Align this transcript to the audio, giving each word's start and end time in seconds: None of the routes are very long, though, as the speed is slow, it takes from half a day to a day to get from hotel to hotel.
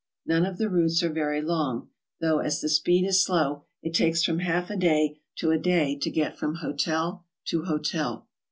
None 0.25 0.47
of 0.47 0.57
the 0.57 0.67
routes 0.67 1.03
are 1.03 1.13
very 1.13 1.43
long, 1.43 1.89
though, 2.19 2.39
as 2.39 2.59
the 2.59 2.69
speed 2.69 3.05
is 3.05 3.23
slow, 3.23 3.65
it 3.83 3.93
takes 3.93 4.23
from 4.23 4.39
half 4.39 4.71
a 4.71 4.75
day 4.75 5.19
to 5.35 5.51
a 5.51 5.59
day 5.59 5.95
to 5.95 6.09
get 6.09 6.35
from 6.39 6.55
hotel 6.55 7.23
to 7.49 7.65
hotel. 7.65 8.27